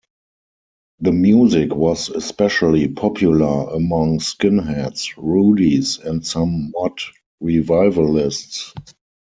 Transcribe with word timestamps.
The 1.01 1.11
music 1.11 1.75
was 1.75 2.09
especially 2.09 2.87
popular 2.87 3.69
among 3.69 4.17
skinheads, 4.17 5.13
rudies 5.15 5.99
and 6.03 6.25
some 6.25 6.71
mod 6.71 6.97
revivalists. 7.39 8.73